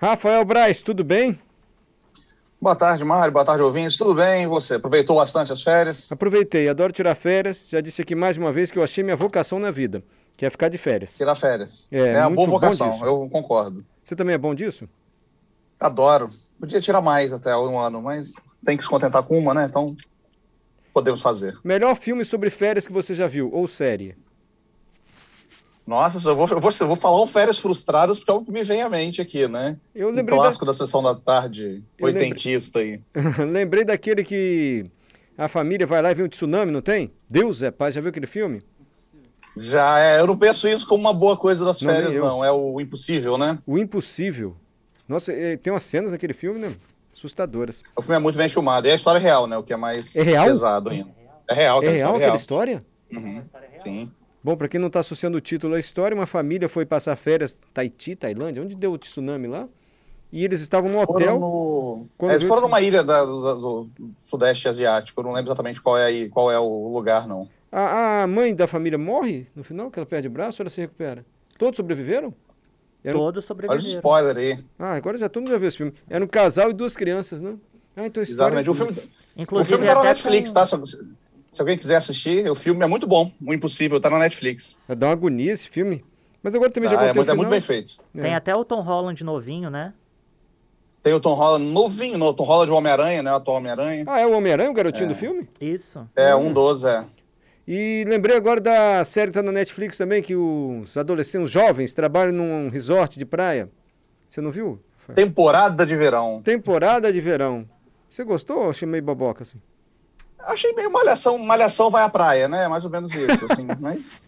[0.00, 1.38] Rafael Braz, tudo bem?
[2.58, 3.30] Boa tarde, Mário.
[3.30, 3.98] Boa tarde, ouvintes.
[3.98, 4.44] Tudo bem?
[4.44, 4.76] E você?
[4.76, 6.10] Aproveitou bastante as férias?
[6.10, 7.66] Aproveitei, adoro tirar férias.
[7.68, 10.02] Já disse aqui mais uma vez que eu achei minha vocação na vida,
[10.38, 11.14] que é ficar de férias.
[11.18, 11.86] Tirar férias.
[11.92, 13.84] É, é uma boa vocação, eu concordo.
[14.02, 14.88] Você também é bom disso?
[15.78, 16.30] Adoro.
[16.58, 18.32] Podia tirar mais até um ano, mas
[18.64, 19.66] tem que se contentar com uma, né?
[19.68, 19.94] Então,
[20.94, 21.58] podemos fazer.
[21.62, 24.16] Melhor filme sobre férias que você já viu, ou série?
[25.86, 28.52] Nossa, eu vou, eu vou, eu vou falar um Férias Frustradas, porque é o que
[28.52, 29.76] me vem à mente aqui, né?
[29.94, 30.72] Eu lembrei um clássico da...
[30.72, 33.02] da sessão da tarde, eu oitentista lembrei...
[33.14, 33.46] aí.
[33.50, 34.86] lembrei daquele que
[35.36, 37.10] a família vai lá e vê um tsunami, não tem?
[37.28, 38.62] Deus é pai, já viu aquele filme?
[39.56, 42.44] Já, é, eu não penso isso como uma boa coisa das não, férias, não.
[42.44, 43.58] É o impossível, né?
[43.66, 44.56] O impossível.
[45.08, 46.72] Nossa, tem umas cenas naquele filme, né?
[47.12, 47.82] Assustadoras.
[47.96, 48.86] O filme é muito bem filmado.
[48.86, 49.56] E é a história real, né?
[49.56, 50.44] O que é mais é real?
[50.46, 51.10] pesado ainda.
[51.48, 52.84] É real, é real aquela história?
[53.12, 53.42] Uhum.
[53.74, 54.12] Sim.
[54.42, 57.58] Bom, para quem não está associando o título à história, uma família foi passar férias
[57.74, 59.68] Tahiti, Tailândia, onde deu o tsunami lá.
[60.32, 61.38] E eles estavam no hotel.
[61.38, 62.06] No...
[62.22, 63.90] É, eles foram numa ilha da, do, do,
[64.22, 67.48] Sudeste Asiático, eu não lembro exatamente qual é, qual é o lugar, não.
[67.70, 70.70] A, a, mãe da família morre no final, que ela perde o braço, ou ela
[70.70, 71.24] se recupera?
[71.58, 72.32] Todos sobreviveram?
[73.04, 73.82] Era Todos sobreviveram.
[73.82, 74.64] Olha o spoiler aí.
[74.78, 75.92] Ah, agora já todo mundo já viu esse filme.
[76.08, 77.56] Era um casal e duas crianças, né?
[77.96, 78.70] Ah, então Exatamente.
[78.70, 78.96] O filme,
[79.36, 80.64] Inclusive, o filme tá na Netflix, tá?
[81.50, 83.30] Se alguém quiser assistir, o filme é muito bom.
[83.44, 84.76] O Impossível, tá na Netflix.
[84.88, 86.04] É dá uma agonia esse filme.
[86.42, 87.96] Mas agora também ah, já é, muito, é muito bem feito.
[88.14, 88.22] É.
[88.22, 89.92] Tem até o Tom Holland novinho, né?
[91.02, 93.32] Tem o Tom Holland novinho, no, o Tom Holland o Homem-Aranha, né?
[93.32, 94.04] O atual Homem-Aranha.
[94.06, 95.08] Ah, é o Homem-Aranha, o garotinho é.
[95.08, 95.48] do filme?
[95.60, 96.08] Isso.
[96.14, 97.04] É, um dos, é.
[97.66, 101.94] E lembrei agora da série que tá na Netflix também, que os adolescentes, os jovens,
[101.94, 103.70] trabalham num resort de praia.
[104.28, 104.80] Você não viu?
[105.14, 106.40] Temporada de verão.
[106.42, 107.68] Temporada de verão.
[108.08, 109.60] Você gostou ou achei meio boboca assim?
[110.46, 112.68] Achei meio malhação, malhação vai à praia, né?
[112.68, 114.22] Mais ou menos isso, assim, mas...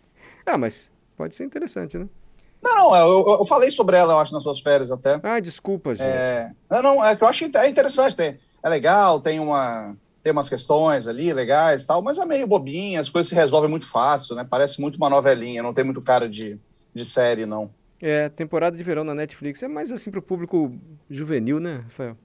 [0.45, 2.09] Ah, mas pode ser interessante, né?
[2.63, 5.19] Não, não, eu, eu falei sobre ela, eu acho, nas suas férias até.
[5.23, 6.07] Ah, desculpa, gente.
[6.07, 6.53] É...
[6.71, 10.49] Não, não, é que eu acho é interessante, tem, é legal, tem uma tem umas
[10.49, 14.47] questões ali legais tal, mas é meio bobinha, as coisas se resolvem muito fácil, né?
[14.49, 16.57] Parece muito uma novelinha, não tem muito cara de,
[16.95, 17.71] de série, não.
[18.01, 20.73] É, temporada de verão na Netflix é mais assim para o público
[21.11, 22.17] juvenil, né, Rafael?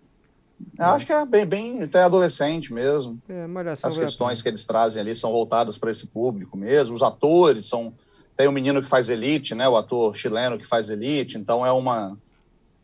[0.78, 3.19] Eu acho que é bem, bem até adolescente mesmo.
[3.29, 3.45] É,
[3.84, 6.95] As questões que eles trazem ali são voltadas para esse público mesmo.
[6.95, 7.94] Os atores são.
[8.35, 9.68] Tem o um menino que faz Elite, né?
[9.68, 11.38] O ator chileno que faz Elite.
[11.38, 12.18] Então é uma.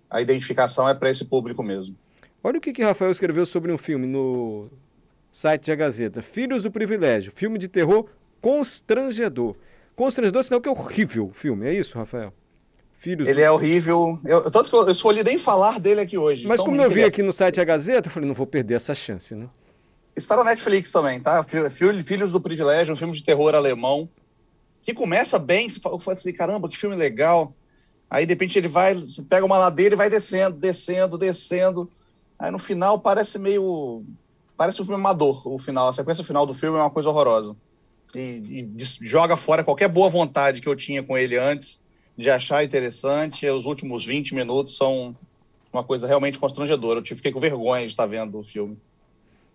[0.09, 1.95] A identificação é para esse público mesmo.
[2.43, 4.69] Olha o que, que Rafael escreveu sobre um filme no
[5.31, 6.21] site da Gazeta.
[6.21, 7.31] Filhos do Privilégio.
[7.35, 8.07] Filme de terror
[8.41, 9.55] constrangedor.
[9.95, 11.67] Constrangedor, sinal que é horrível o filme.
[11.67, 12.33] É isso, Rafael?
[13.03, 14.17] Filhos ele é horrível.
[14.23, 16.47] Eu, tanto que eu, eu escolhi nem falar dele aqui hoje.
[16.47, 18.95] Mas como eu vi aqui no site da Gazeta, eu falei, não vou perder essa
[18.95, 19.49] chance, né?
[20.15, 21.43] Está na Netflix também, tá?
[21.43, 24.07] Filhos do Privilégio, um filme de terror alemão,
[24.81, 27.53] que começa bem, eu falei assim, caramba, que filme legal.
[28.09, 28.95] Aí, de repente, ele vai,
[29.27, 31.89] pega uma ladeira e vai descendo, descendo, descendo.
[32.39, 34.01] Aí, no final, parece meio...
[34.55, 35.89] Parece um filme amador, o final.
[35.89, 37.53] A sequência final do filme é uma coisa horrorosa.
[38.15, 41.82] E, e joga fora qualquer boa vontade que eu tinha com ele antes
[42.17, 43.47] de achar interessante.
[43.47, 45.15] Os últimos 20 minutos são
[45.71, 46.99] uma coisa realmente constrangedora.
[46.99, 48.77] Eu fiquei com vergonha de estar vendo o filme.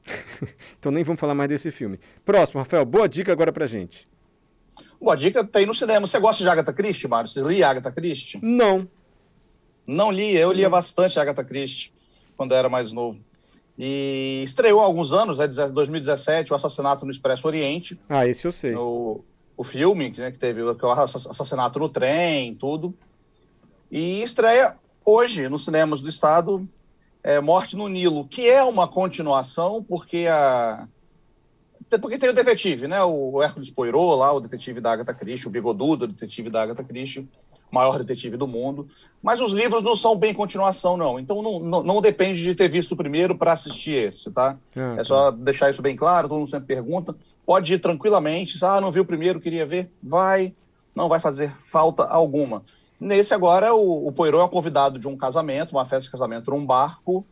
[0.78, 1.98] então nem vamos falar mais desse filme.
[2.24, 4.06] Próximo, Rafael, boa dica agora pra gente.
[5.00, 6.06] Boa dica tem no cinema.
[6.06, 7.30] Você gosta de Agatha Christie, Mário?
[7.30, 8.38] Você lia Agatha Christie?
[8.42, 8.88] Não.
[9.86, 11.92] Não lia, eu lia bastante Agatha Christie
[12.36, 13.20] quando eu era mais novo.
[13.78, 17.98] E estreou há alguns anos, é 2017, o Assassinato no Expresso Oriente.
[18.08, 18.74] Ah, esse eu sei.
[18.74, 19.24] O,
[19.58, 22.94] o filme, né, que teve o assassinato no trem, tudo.
[23.90, 26.66] E estreia hoje nos cinemas do estado
[27.24, 30.86] é, Morte no Nilo, que é uma continuação, porque a
[32.02, 33.02] porque tem o detetive, né?
[33.02, 36.84] O Hércules Poirot lá, o detetive da Agatha Christie, o bigodudo, o detetive da Agatha
[36.84, 37.26] Christie,
[37.72, 38.86] maior detetive do mundo.
[39.22, 41.18] Mas os livros não são bem continuação, não.
[41.18, 44.58] Então não, não, não depende de ter visto o primeiro para assistir esse, tá?
[44.76, 47.16] Ah, é só deixar isso bem claro, todo mundo sempre pergunta
[47.48, 48.62] pode ir tranquilamente.
[48.62, 49.90] Ah, não viu o primeiro, queria ver.
[50.02, 50.52] Vai,
[50.94, 52.62] não vai fazer falta alguma.
[53.00, 56.66] Nesse agora, o, o Poirot é convidado de um casamento, uma festa de casamento num
[56.66, 57.24] barco,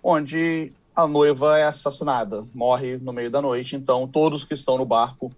[0.00, 3.74] onde a noiva é assassinada, morre no meio da noite.
[3.74, 5.32] Então, todos que estão no barco,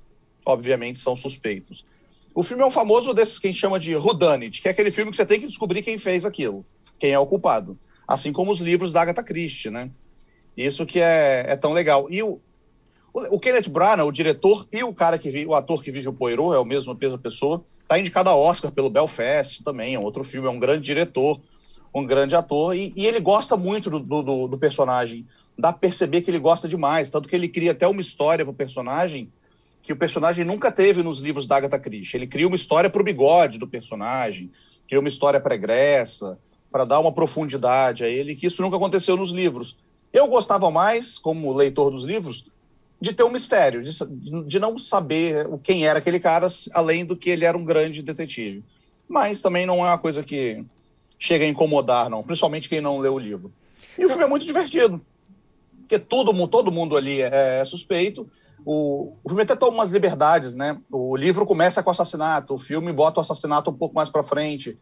[0.44, 1.86] obviamente, são suspeitos.
[2.34, 4.90] O filme é um famoso desses que a gente chama de whodunit, que é aquele
[4.90, 6.62] filme que você tem que descobrir quem fez aquilo,
[6.98, 7.78] quem é o culpado.
[8.06, 9.90] Assim como os livros da Agatha Christie, né?
[10.54, 12.06] Isso que é, é tão legal.
[12.10, 12.38] E o,
[13.12, 16.12] o, Kenneth Branagh, o diretor e o cara que vi, o ator que vive o
[16.12, 20.04] Poirot, é o mesmo peso pessoa, está indicado a Oscar pelo Belfast também, é um
[20.04, 21.40] outro filme, é um grande diretor,
[21.94, 25.26] um grande ator, e, e ele gosta muito do, do, do, personagem.
[25.58, 28.54] Dá pra perceber que ele gosta demais, tanto que ele cria até uma história pro
[28.54, 29.30] personagem
[29.82, 32.16] que o personagem nunca teve nos livros da Agatha Christie.
[32.16, 34.50] Ele cria uma história pro bigode do personagem,
[34.86, 36.38] cria uma história pregressa,
[36.70, 39.76] para dar uma profundidade a ele, que isso nunca aconteceu nos livros.
[40.12, 42.44] Eu gostava mais, como leitor dos livros,
[43.00, 43.92] de ter um mistério, de,
[44.46, 48.62] de não saber quem era aquele cara, além do que ele era um grande detetive.
[49.08, 50.64] Mas também não é uma coisa que
[51.18, 53.50] chega a incomodar, não, principalmente quem não leu o livro.
[53.98, 55.00] E o filme é muito divertido,
[55.80, 58.28] porque todo, todo mundo ali é, é suspeito.
[58.64, 60.78] O, o filme até toma umas liberdades, né?
[60.90, 64.22] O livro começa com o assassinato, o filme bota o assassinato um pouco mais para
[64.22, 64.78] frente,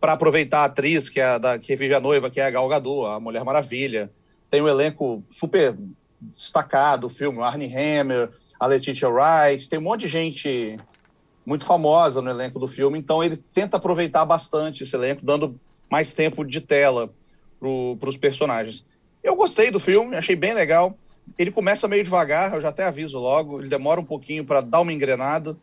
[0.00, 2.68] para aproveitar a atriz que é da que vive a noiva, que é a Gal
[2.68, 4.10] Gadot, a Mulher Maravilha.
[4.50, 5.76] Tem um elenco super
[6.20, 10.78] destacado, o filme, Arnie Hammer, a Letitia Wright, tem um monte de gente
[11.44, 15.58] muito famosa no elenco do filme, então ele tenta aproveitar bastante esse elenco, dando
[15.90, 17.12] mais tempo de tela
[17.58, 18.84] para os personagens.
[19.22, 20.96] Eu gostei do filme, achei bem legal.
[21.38, 24.80] Ele começa meio devagar, eu já até aviso logo, ele demora um pouquinho para dar
[24.80, 25.56] uma engrenada,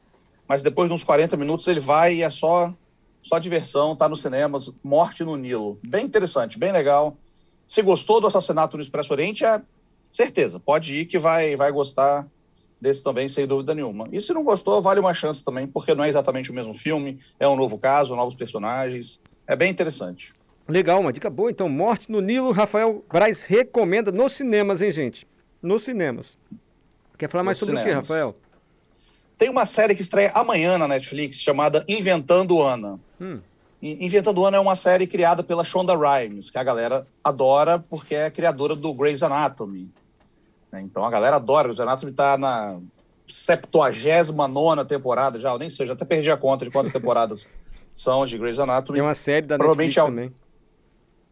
[0.47, 2.73] mas depois de uns 40 minutos ele vai e é só
[3.21, 5.77] só diversão, tá nos cinemas, Morte no Nilo.
[5.83, 7.17] Bem interessante, bem legal.
[7.65, 9.61] Se gostou do Assassinato no Expresso Oriente, é
[10.09, 12.27] certeza, pode ir que vai, vai gostar
[12.79, 14.07] desse também, sem dúvida nenhuma.
[14.11, 17.19] E se não gostou, vale uma chance também, porque não é exatamente o mesmo filme,
[17.39, 19.21] é um novo caso, novos personagens.
[19.47, 20.33] É bem interessante.
[20.67, 21.49] Legal, uma dica boa.
[21.49, 25.27] Então, Morte no Nilo, Rafael Braz recomenda nos cinemas, hein, gente?
[25.61, 26.37] Nos cinemas.
[27.17, 27.87] Quer falar mais sobre cinemas.
[27.87, 28.35] o que, Rafael?
[29.37, 32.99] Tem uma série que estreia amanhã na Netflix chamada Inventando Ana.
[33.19, 33.39] Hum.
[33.81, 38.29] Inventando Ana é uma série criada pela Shonda Rhimes, que a galera adora porque é
[38.31, 39.91] criadora do Grey's Anatomy.
[40.71, 40.81] Né?
[40.81, 41.67] Então a galera adora.
[41.67, 42.79] O Grey's Anatomy está na
[43.27, 47.47] 79 temporada já, eu nem sei, já até perdi a conta de quantas temporadas
[47.93, 48.99] são de Grey's Anatomy.
[48.99, 50.01] É uma série da Netflix é...
[50.01, 50.33] também.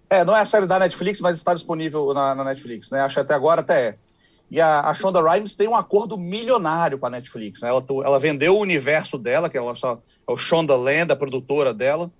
[0.08, 3.02] É, não é a série da Netflix, mas está disponível na, na Netflix, né?
[3.02, 3.98] Acho que até agora até é.
[4.52, 7.62] E a, a Shonda Rhimes tem um acordo milionário com a Netflix.
[7.62, 7.70] Né?
[7.70, 11.74] Ela, ela vendeu o universo dela, que ela só, é o Shonda Land, a produtora
[11.74, 12.12] dela,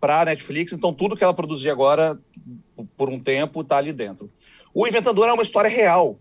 [0.00, 0.72] para a Netflix.
[0.72, 2.18] Então, tudo que ela produzir agora,
[2.96, 4.30] por um tempo, está ali dentro.
[4.72, 6.18] O Inventador é uma história real.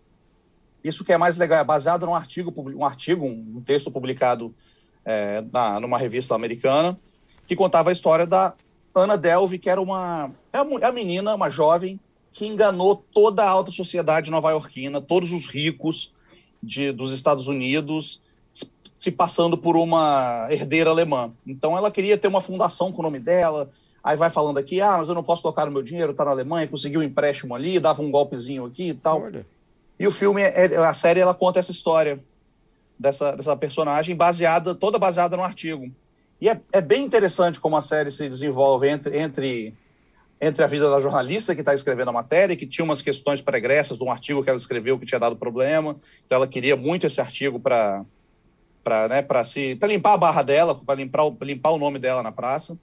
[0.84, 4.54] Isso que é mais legal, é baseado num artigo, um artigo, um texto publicado
[5.06, 6.98] é, na, numa revista americana,
[7.46, 8.56] que contava a história da
[8.94, 12.00] Ana Delve, que era uma, é uma é menina, uma jovem,
[12.32, 16.14] que enganou toda a alta sociedade nova-iorquina, todos os ricos
[16.62, 18.22] de, dos Estados Unidos,
[19.00, 21.32] se passando por uma herdeira alemã.
[21.48, 23.70] Então ela queria ter uma fundação com o nome dela,
[24.04, 26.32] aí vai falando aqui, ah, mas eu não posso tocar no meu dinheiro, tá na
[26.32, 29.22] Alemanha, conseguiu um empréstimo ali, dava um golpezinho aqui e tal.
[29.22, 29.46] Olha.
[29.98, 32.20] E o filme, é, a série, ela conta essa história
[33.00, 35.90] dessa, dessa personagem, baseada, toda baseada no artigo.
[36.42, 39.74] E é, é bem interessante como a série se desenvolve entre, entre
[40.42, 43.98] entre a vida da jornalista que está escrevendo a matéria, que tinha umas questões pregressas
[43.98, 47.20] de um artigo que ela escreveu que tinha dado problema, então ela queria muito esse
[47.20, 48.06] artigo para
[48.84, 52.32] para né, se limpar a barra dela, para limpar, o, limpar o nome dela na
[52.32, 52.78] praça.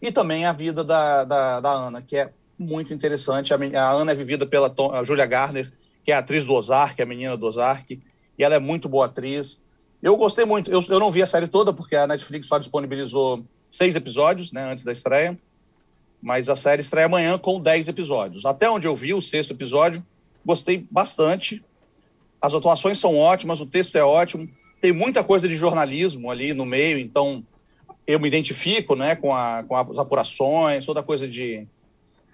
[0.00, 3.52] E também a vida da, da, da Ana, que é muito interessante.
[3.52, 5.72] A, a Ana é vivida pela Tom, Julia Garner,
[6.04, 8.00] que é a atriz do Ozark, a menina do Ozark,
[8.38, 9.62] e ela é muito boa atriz.
[10.02, 13.44] Eu gostei muito, eu, eu não vi a série toda, porque a Netflix só disponibilizou
[13.68, 15.36] seis episódios né, antes da estreia
[16.26, 18.44] mas a série estreia amanhã com 10 episódios.
[18.44, 20.04] Até onde eu vi o sexto episódio,
[20.44, 21.64] gostei bastante.
[22.40, 24.48] As atuações são ótimas, o texto é ótimo.
[24.80, 27.44] Tem muita coisa de jornalismo ali no meio, então
[28.06, 31.66] eu me identifico né, com, a, com as apurações, toda a coisa de.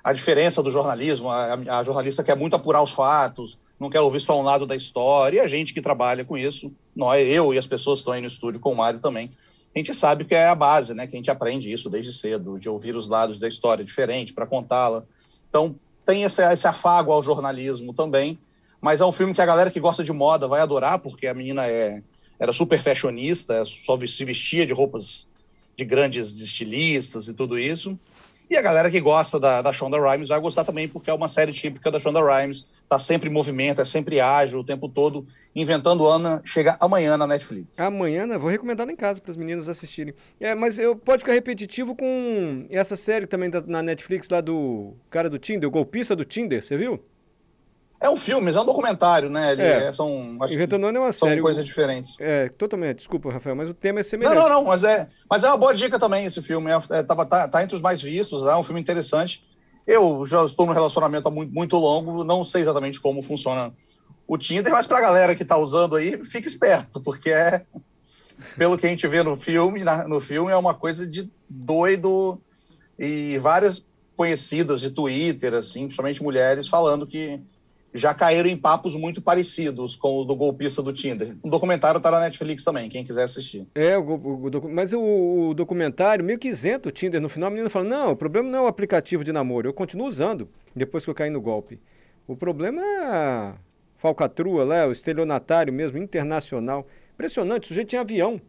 [0.04, 1.30] a diferença do jornalismo.
[1.30, 4.76] A, a jornalista quer muito apurar os fatos, não quer ouvir só um lado da
[4.76, 8.12] história, e a gente que trabalha com isso, nós, eu e as pessoas que estão
[8.12, 9.30] aí no estúdio com o Mário também,
[9.74, 11.06] a gente sabe que é a base, né?
[11.06, 14.46] Que a gente aprende isso desde cedo, de ouvir os lados da história diferente para
[14.46, 15.04] contá-la.
[15.48, 15.74] Então,
[16.04, 18.38] tem esse, esse afago ao jornalismo também,
[18.80, 21.32] mas é um filme que a galera que gosta de moda vai adorar, porque a
[21.32, 22.02] menina é,
[22.42, 25.28] era super fashionista, só se vestia de roupas
[25.76, 27.96] de grandes estilistas e tudo isso.
[28.50, 31.28] E a galera que gosta da, da Shonda Rhimes vai gostar também, porque é uma
[31.28, 35.24] série típica da Shonda Rhimes, tá sempre em movimento, é sempre ágil o tempo todo.
[35.54, 37.78] Inventando Ana chega amanhã na Netflix.
[37.78, 38.36] Amanhã, né?
[38.36, 40.12] Vou recomendar em casa para as meninas assistirem.
[40.40, 44.94] É, mas eu pode ficar repetitivo com essa série também da, na Netflix lá do
[45.08, 47.00] cara do Tinder, o golpista do Tinder, você viu?
[48.02, 49.52] É um filme, é um documentário, né?
[49.52, 49.84] Ele é.
[49.84, 51.34] é são, acho Inventando Ana é uma série.
[51.34, 52.16] São coisas diferentes.
[52.18, 52.96] É, totalmente.
[52.96, 54.34] Desculpa, Rafael, mas o tema é semelhante.
[54.34, 56.68] Não, não, não, mas é, mas é uma boa dica também esse filme.
[56.68, 59.44] É, é, tá, tá, entre os mais vistos, é um filme interessante.
[59.86, 63.72] Eu já estou num relacionamento muito, muito longo, não sei exatamente como funciona
[64.26, 67.64] o Tinder, mas para a galera que está usando aí, fique esperto, porque é,
[68.56, 72.40] pelo que a gente vê no filme, na, no filme é uma coisa de doido
[72.98, 77.40] e várias conhecidas de Twitter, assim, principalmente mulheres, falando que,
[77.94, 81.36] já caíram em papos muito parecidos com o do golpista do Tinder.
[81.44, 83.66] Um documentário está na Netflix também, quem quiser assistir.
[83.74, 87.20] É, o, o, o mas o, o, documentário meio que isenta o Tinder.
[87.20, 89.74] No final a menina fala, não, o problema não é o aplicativo de namoro, eu
[89.74, 91.78] continuo usando depois que eu caí no golpe.
[92.26, 93.54] O problema é a
[93.98, 96.86] falcatrua lá, o estelionatário mesmo, internacional.
[97.14, 98.40] Impressionante, o sujeito tinha avião.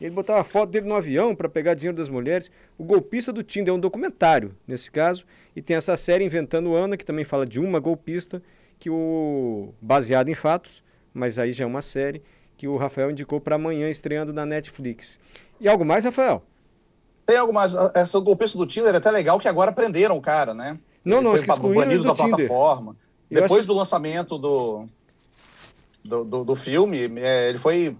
[0.00, 2.50] Ele botava a foto dele no avião para pegar dinheiro das mulheres.
[2.76, 6.96] O golpista do Tinder é um documentário, nesse caso, e tem essa série Inventando Ana,
[6.96, 8.42] que também fala de uma golpista,
[8.82, 10.82] que o baseado em fatos,
[11.14, 12.20] mas aí já é uma série
[12.56, 15.20] que o Rafael indicou para amanhã estreando na Netflix.
[15.60, 16.42] E algo mais, Rafael?
[17.24, 17.76] Tem algo mais.
[17.94, 20.80] Essa golpista do Tinder é até legal que agora prenderam o cara, né?
[21.04, 22.30] Não, ele não, foi banido da Tinder.
[22.30, 22.96] plataforma.
[23.30, 23.68] Eu Depois acho...
[23.68, 24.86] do lançamento do,
[26.02, 27.96] do, do, do filme, é, ele foi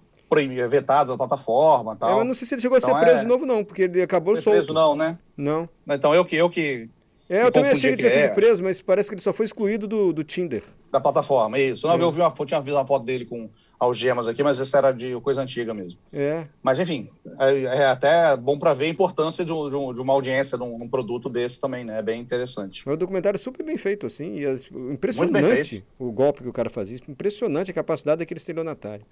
[0.69, 2.19] vetado da plataforma tal.
[2.19, 3.19] Eu não sei se ele chegou a ser então preso é...
[3.21, 4.57] de novo, não, porque ele acabou solto.
[4.57, 5.17] preso não, né?
[5.37, 5.69] Não.
[5.87, 6.89] Então eu que, eu que
[7.29, 8.33] é, eu também achei que ele tinha sido é.
[8.33, 10.63] preso, mas parece que ele só foi excluído do, do Tinder.
[10.91, 11.87] Da plataforma, isso.
[11.87, 12.01] Não, é.
[12.01, 13.49] eu vi uma, tinha visto uma foto dele com
[13.79, 15.99] algemas aqui, mas essa era de coisa antiga mesmo.
[16.11, 16.45] É.
[16.61, 20.57] Mas, enfim, é, é até bom para ver a importância de, de, de uma audiência
[20.57, 21.99] num, num, produto desse também, né?
[21.99, 22.87] É bem interessante.
[22.87, 26.69] É um documentário super bem feito, assim, e as, impressionante o golpe que o cara
[26.69, 26.97] fazia.
[27.07, 29.05] Impressionante a capacidade daquele estelionatário.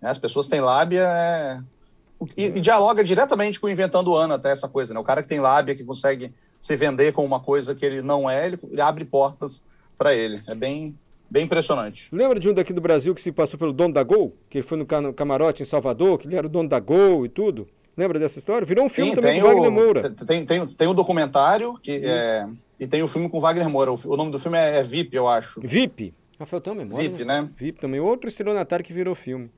[0.00, 1.60] É, as pessoas têm lábia, é...
[2.36, 5.00] e, e, dialoga diretamente com o Inventando Ano, até essa coisa, né?
[5.00, 8.28] O cara que tem lábia, que consegue se vender com uma coisa que ele não
[8.28, 9.64] é, ele, ele abre portas
[9.96, 10.40] para ele.
[10.46, 10.94] É bem,
[11.30, 12.08] bem impressionante.
[12.12, 14.36] Lembra de um daqui do Brasil que se passou pelo dono da Gol?
[14.48, 17.28] Que ele foi no camarote em Salvador, que ele era o dono da Gol e
[17.28, 17.68] tudo?
[17.96, 18.64] Lembra dessa história?
[18.64, 20.10] Virou um filme Sim, também com o, Wagner Moura.
[20.10, 22.46] Tem, tem, tem um documentário que é,
[22.78, 23.90] e tem o um filme com Wagner Moura.
[23.90, 25.60] O, o nome do filme é, é, VIP, eu acho.
[25.60, 26.14] VIP?
[26.38, 27.08] Rafael tem memória.
[27.08, 27.50] VIP, né?
[27.56, 27.98] VIP também.
[27.98, 29.50] Outro estelionatário que virou filme.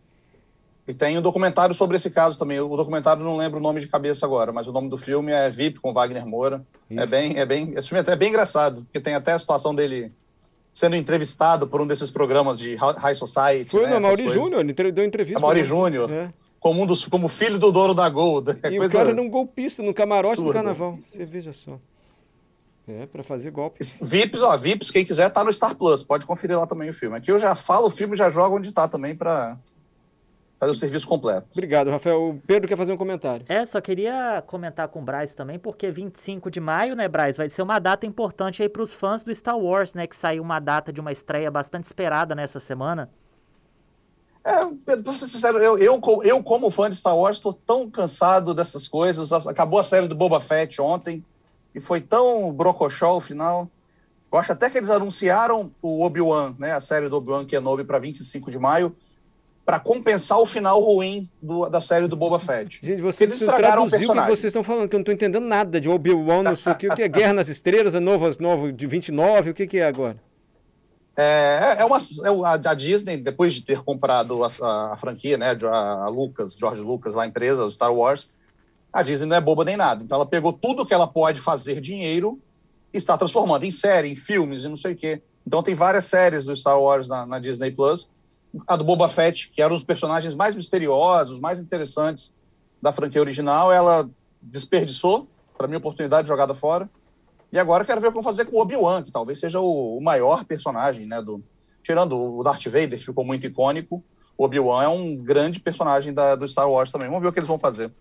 [0.90, 2.58] E tem um documentário sobre esse caso também.
[2.58, 5.48] O documentário não lembro o nome de cabeça agora, mas o nome do filme é
[5.48, 6.66] VIP com Wagner Moura.
[6.90, 9.72] É bem, é bem, esse filme é até bem engraçado, porque tem até a situação
[9.72, 10.12] dele
[10.72, 13.70] sendo entrevistado por um desses programas de High Society.
[13.70, 15.38] Foi né, no Mauri Júnior, ele deu entrevista.
[15.38, 16.10] A Mauri Júnior.
[16.10, 16.32] É.
[16.58, 18.58] Como, um dos, como filho do dono da Gold.
[18.64, 20.48] É e o cara era um golpista no camarote Absurdo.
[20.48, 20.96] do carnaval.
[20.98, 21.78] Você veja só.
[22.88, 23.96] É, para fazer golpes.
[24.02, 27.16] VIPs, ó, VIPs, quem quiser tá no Star Plus, pode conferir lá também o filme.
[27.16, 29.56] Aqui eu já falo o filme, já jogo onde tá também para
[30.60, 31.46] fazer o serviço completo.
[31.52, 32.28] Obrigado, Rafael.
[32.28, 33.46] O Pedro quer fazer um comentário.
[33.48, 37.48] É, só queria comentar com o Braz também, porque 25 de maio, né, Braz, vai
[37.48, 40.60] ser uma data importante aí para os fãs do Star Wars, né, que saiu uma
[40.60, 43.10] data de uma estreia bastante esperada nessa semana.
[44.44, 47.90] É, Pedro, pra ser sincero, eu, eu, eu como fã de Star Wars, estou tão
[47.90, 49.32] cansado dessas coisas.
[49.46, 51.24] Acabou a série do Boba Fett ontem
[51.74, 53.70] e foi tão brocochó o final.
[54.30, 57.98] Eu acho até que eles anunciaram o Obi-Wan, né, a série do Obi-Wan Kenobi para
[57.98, 58.94] 25 de maio,
[59.64, 62.80] para compensar o final ruim do, da série do Boba Fett.
[62.82, 64.22] Gente, vocês eles estragaram o personagem.
[64.24, 66.76] que vocês estão falando, que eu não estou entendendo nada de Obi-Wan, não sei o
[66.76, 69.78] que, o que é Guerra nas Estrelas, é novo, novo de 29, o que, que
[69.78, 70.16] é agora?
[71.16, 75.56] É, é uma, é a Disney, depois de ter comprado a, a, a franquia, né,
[75.62, 78.30] a, Lucas, George Lucas, a empresa, o Star Wars,
[78.92, 80.02] a Disney não é boba nem nada.
[80.02, 82.40] Então ela pegou tudo que ela pode fazer dinheiro
[82.92, 85.22] e está transformando em série, em filmes e não sei o quê.
[85.46, 88.10] Então tem várias séries do Star Wars na, na Disney Plus
[88.66, 92.34] a do Boba Fett, que era um dos personagens mais misteriosos, mais interessantes
[92.80, 94.08] da franquia original, ela
[94.40, 96.88] desperdiçou, para mim, oportunidade jogada fora.
[97.52, 99.98] E agora quero ver o que vão fazer com o Obi-Wan, que talvez seja o,
[99.98, 101.20] o, maior personagem, né?
[101.20, 101.42] Do,
[101.82, 104.02] tirando o Darth Vader, que ficou muito icônico,
[104.38, 107.08] o Obi-Wan é um grande personagem da, do Star Wars também.
[107.08, 107.92] Vamos ver o que eles vão fazer.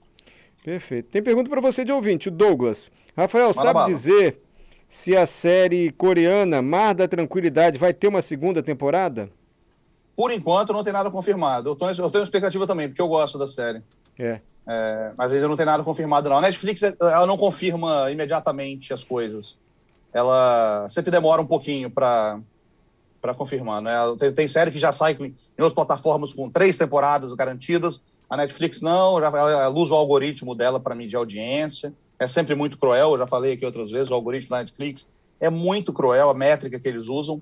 [0.63, 1.09] Perfeito.
[1.09, 2.91] Tem pergunta para você de ouvinte, o Douglas.
[3.17, 3.87] Rafael, Manda sabe bala.
[3.87, 4.41] dizer
[4.87, 9.29] se a série coreana Mar da Tranquilidade vai ter uma segunda temporada?
[10.19, 11.69] Por enquanto, não tem nada confirmado.
[11.69, 13.81] Eu, tô, eu tenho expectativa também, porque eu gosto da série.
[14.19, 14.41] É.
[14.67, 16.39] é mas ainda não tem nada confirmado, não.
[16.39, 19.61] A Netflix, ela não confirma imediatamente as coisas.
[20.11, 22.37] Ela sempre demora um pouquinho para
[23.21, 23.93] para confirmar, né?
[24.19, 28.01] Tem, tem, série que já sai em outras plataformas com três temporadas garantidas.
[28.29, 31.93] A Netflix não, já, ela, ela usa o algoritmo dela para medir audiência.
[32.19, 35.09] É sempre muito cruel, eu já falei aqui outras vezes, o algoritmo da Netflix
[35.39, 37.41] é muito cruel, a métrica que eles usam.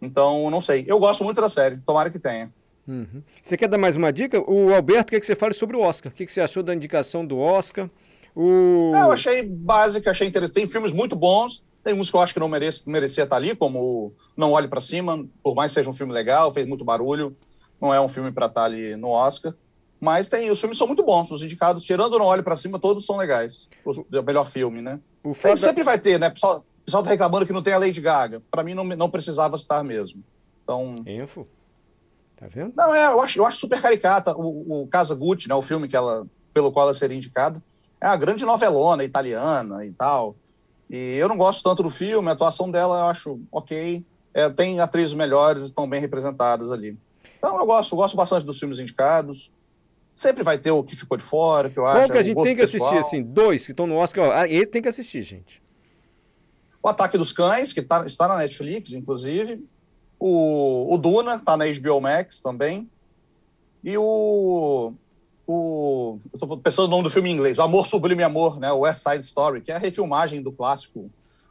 [0.00, 0.84] Então, não sei.
[0.86, 2.52] Eu gosto muito da série, tomara que tenha.
[2.86, 3.22] Uhum.
[3.42, 4.40] Você quer dar mais uma dica?
[4.48, 6.12] O Alberto quer que você fale sobre o Oscar.
[6.12, 7.90] O que você achou da indicação do Oscar?
[8.34, 8.92] O...
[8.94, 10.54] eu achei básica, achei interessante.
[10.54, 13.56] Tem filmes muito bons, tem uns que eu acho que não merece, merecia estar ali,
[13.56, 17.34] como Não Olhe para Cima, por mais que seja um filme legal, fez muito barulho,
[17.80, 19.54] não é um filme para estar ali no Oscar.
[19.98, 23.06] Mas tem, os filmes são muito bons, os indicados, tirando Não Olhe para Cima, todos
[23.06, 23.68] são legais.
[23.84, 25.00] O, melhor filme, né?
[25.24, 26.28] O tem, Sempre vai ter, né?
[26.28, 28.40] Pessoal, pessoal está reclamando que não tem a Lady Gaga.
[28.50, 30.22] Para mim, não, não precisava estar mesmo.
[30.62, 31.04] Então.
[31.06, 31.46] Info.
[32.36, 32.72] Tá vendo?
[32.76, 34.34] Não, é, eu acho, eu acho super caricata.
[34.36, 37.62] O, o Casa Gucci, né, o filme que ela, pelo qual ela seria indicada,
[38.00, 40.36] é uma grande novelona italiana e tal.
[40.88, 44.04] E eu não gosto tanto do filme, a atuação dela eu acho ok.
[44.32, 46.96] é, tem atrizes melhores, estão bem representadas ali.
[47.38, 49.50] Então eu gosto, gosto bastante dos filmes indicados.
[50.12, 52.00] Sempre vai ter o que ficou de fora, que eu acho.
[52.00, 52.90] Qual que a gente tem que pessoal.
[52.90, 53.22] assistir, assim?
[53.22, 54.30] Dois que estão no Oscar.
[54.30, 55.62] Ah, ele tem que assistir, gente.
[56.86, 59.60] O Ataque dos Cães, que tá, está na Netflix, inclusive.
[60.20, 62.88] O, o Duna, está na HBO Max também.
[63.82, 64.92] E o.
[65.48, 68.70] o eu estou pensando no nome do filme em inglês, Amor Sublime Amor, né?
[68.70, 71.10] O West Side Story, que é a refilmagem do clássico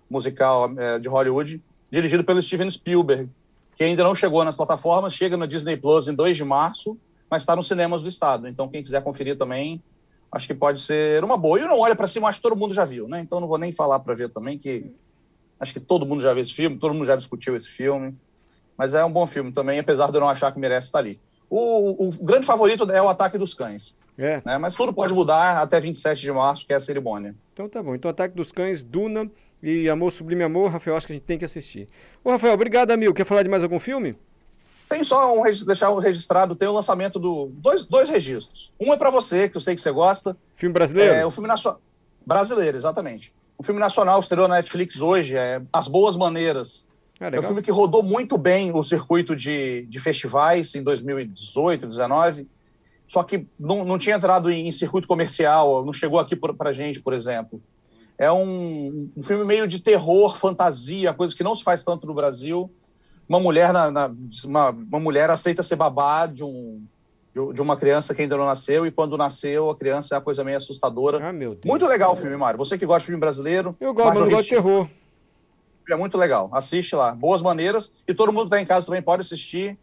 [0.10, 1.62] musical é, de Hollywood,
[1.92, 3.30] dirigido pelo Steven Spielberg,
[3.75, 6.98] que ainda não chegou nas plataformas, chega no Disney Plus em 2 de março
[7.30, 8.48] mas está nos cinemas do estado.
[8.48, 9.84] Então, quem quiser conferir também,
[10.32, 11.60] acho que pode ser uma boa.
[11.60, 13.20] E não olha para cima, acho que todo mundo já viu, né?
[13.20, 14.89] Então, não vou nem falar para ver também, que
[15.60, 18.16] acho que todo mundo já viu esse filme, todo mundo já discutiu esse filme.
[18.78, 21.20] Mas é um bom filme também, apesar de eu não achar que merece estar ali.
[21.50, 23.96] O, o grande favorito é o Ataque dos Cães.
[24.18, 24.42] É.
[24.46, 24.58] Né?
[24.58, 27.36] Mas tudo pode mudar até 27 de março, que é a cerimônia.
[27.54, 27.96] Então tá bom.
[27.96, 29.30] Então, Ataque dos Cães, Duna
[29.62, 31.88] e Amor Sublime Amor, Rafael, acho que a gente tem que assistir.
[32.24, 33.14] Ô, Rafael, obrigado, amigo.
[33.14, 34.16] Quer falar de mais algum filme?
[34.90, 38.72] Tem só um deixar registrado, tem o lançamento do dois, dois registros.
[38.80, 40.38] Um é para você, que eu sei que você gosta.
[40.56, 41.14] Filme brasileiro?
[41.14, 41.82] É o filme nacional
[42.26, 43.34] brasileiro, exatamente.
[43.58, 46.88] O filme nacional estreou na Netflix hoje, é As Boas Maneiras.
[47.20, 51.82] Ah, é um filme que rodou muito bem o circuito de, de festivais em 2018,
[51.82, 52.48] 2019,
[53.08, 57.02] só que não, não tinha entrado em, em circuito comercial, não chegou aqui para gente,
[57.02, 57.62] por exemplo.
[58.18, 62.14] É um, um filme meio de terror, fantasia, coisa que não se faz tanto no
[62.14, 62.70] Brasil
[63.28, 64.12] uma mulher na, na
[64.46, 66.84] uma, uma, mulher aceita ser babá de um
[67.54, 70.44] de uma criança que ainda não nasceu e quando nasceu a criança é uma coisa
[70.44, 71.27] meio assustadora.
[71.27, 71.65] Ah, meu Deus.
[71.65, 72.58] Muito legal o filme, Mário.
[72.58, 73.75] Você que gosta de filme brasileiro.
[73.80, 74.88] Eu gosto, mas eu gosto de terror.
[75.89, 76.50] É muito legal.
[76.54, 77.13] Assiste lá.
[77.13, 77.92] Boas maneiras.
[78.08, 79.77] E todo mundo que está em casa também pode assistir.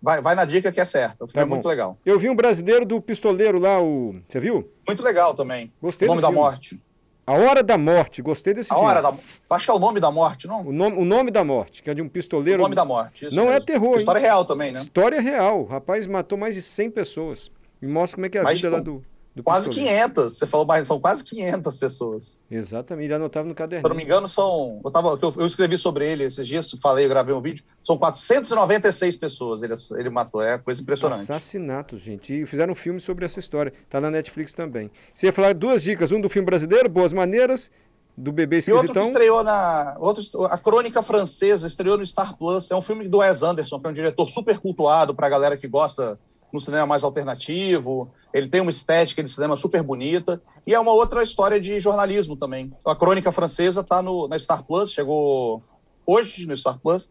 [0.00, 1.24] Vai, vai na dica que é certa.
[1.24, 1.98] O filme tá é muito legal.
[2.04, 4.14] Eu vi um brasileiro do pistoleiro lá, o.
[4.28, 4.70] Você viu?
[4.86, 5.72] Muito legal também.
[5.80, 6.80] Gostei o Nome da Morte.
[7.28, 8.88] A Hora da Morte, gostei desse a filme.
[8.88, 9.12] Hora da
[9.50, 10.62] Acho que é o nome da morte, não?
[10.62, 12.58] O nome, o nome da morte, que é de um pistoleiro.
[12.58, 13.26] O nome da morte.
[13.34, 13.50] não mesmo.
[13.50, 13.96] é terror.
[13.96, 14.24] História hein?
[14.24, 14.80] real também, né?
[14.80, 15.60] História real.
[15.60, 17.50] O rapaz matou mais de 100 pessoas.
[17.82, 19.04] E mostra como é que é a vida lá do, do
[19.42, 19.98] Quase pistoleiro.
[19.98, 20.38] 500.
[20.38, 22.40] Você falou, mas são quase 500 pessoas.
[22.50, 23.06] Exatamente.
[23.06, 23.82] Ele anotava no caderno.
[23.82, 24.80] Se eu não me engano, são.
[24.84, 27.64] Eu, tava, eu, eu escrevi sobre ele esses dias, falei, gravei um vídeo.
[27.82, 30.42] São 496 pessoas ele, ele matou.
[30.42, 31.22] É coisa impressionante.
[31.22, 32.42] Assassinatos, gente.
[32.42, 33.72] E fizeram um filme sobre essa história.
[33.88, 34.90] Tá na Netflix também.
[35.14, 37.70] Você ia falar duas dicas: um do filme brasileiro, Boas Maneiras
[38.18, 38.84] do bebê esquisitão.
[38.84, 39.96] E outro que estreou na.
[40.00, 42.70] Outro, a Crônica Francesa estreou no Star Plus.
[42.70, 45.56] É um filme do Wes Anderson, que é um diretor super cultuado para a galera
[45.56, 46.18] que gosta
[46.52, 48.10] no cinema mais alternativo.
[48.32, 50.40] Ele tem uma estética de cinema super bonita.
[50.66, 52.72] E é uma outra história de jornalismo também.
[52.84, 55.62] A Crônica Francesa está na Star Plus, chegou
[56.06, 57.10] hoje no Star Plus.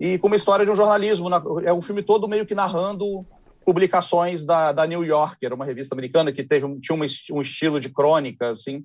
[0.00, 1.28] E com uma história de um jornalismo.
[1.64, 3.24] É um filme todo meio que narrando
[3.64, 6.98] publicações da, da New Yorker, uma revista americana que teve, tinha
[7.32, 8.84] um estilo de crônica, assim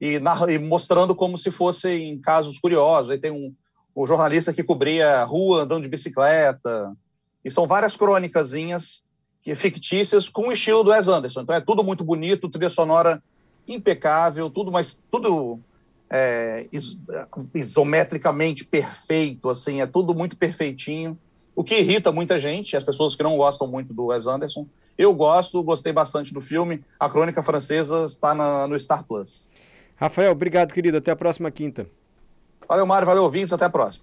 [0.00, 3.10] e, narra, e mostrando como se fossem casos curiosos.
[3.10, 3.54] Aí tem um,
[3.96, 6.92] um jornalista que cobria rua andando de bicicleta.
[7.44, 9.02] E são várias crônicazinhas
[9.54, 11.42] fictícias com o estilo do Wes Anderson.
[11.42, 13.22] Então é tudo muito bonito, trilha sonora
[13.66, 15.60] impecável, tudo, mas tudo
[16.10, 16.66] é,
[17.54, 21.18] isometricamente perfeito, assim, é tudo muito perfeitinho.
[21.54, 24.66] O que irrita muita gente, as pessoas que não gostam muito do Wes Anderson.
[24.96, 26.84] Eu gosto, gostei bastante do filme.
[27.00, 29.48] A Crônica Francesa está na, no Star Plus.
[29.96, 30.98] Rafael, obrigado, querido.
[30.98, 31.88] Até a próxima quinta.
[32.68, 33.06] Valeu, Mário.
[33.06, 33.52] Valeu, ouvintes.
[33.52, 33.96] Até a próxima.